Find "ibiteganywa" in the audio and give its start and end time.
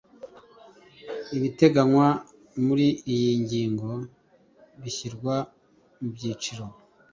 1.37-2.07